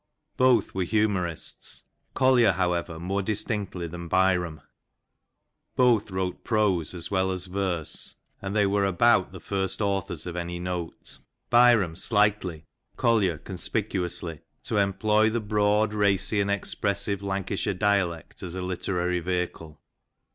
Both 0.35 0.73
were 0.73 0.83
humorists— 0.83 1.85
Collier, 2.15 2.53
however, 2.53 2.99
more 2.99 3.21
distinctly 3.21 3.85
than 3.87 4.09
Byrom 4.09 4.63
\ 5.19 5.75
both 5.75 6.09
wrote 6.09 6.43
prose 6.43 6.95
as 6.95 7.11
well 7.11 7.29
as 7.29 7.45
verse; 7.45 8.15
and 8.41 8.55
they 8.55 8.65
were 8.65 8.83
about 8.83 9.31
the 9.31 9.39
first 9.39 9.79
authors 9.79 10.25
of 10.25 10.35
any 10.35 10.57
note— 10.57 11.19
Byrom 11.51 11.95
slightly, 11.95 12.65
Collier 12.97 13.37
conspicuously— 13.37 14.41
to 14.63 14.77
employ 14.77 15.29
the 15.29 15.39
broad, 15.39 15.93
racy, 15.93 16.41
and 16.41 16.49
expressive 16.49 17.21
Lancashire 17.21 17.75
dialect 17.75 18.41
as 18.41 18.55
a 18.55 18.61
literary 18.63 19.19
vehicle. 19.19 19.79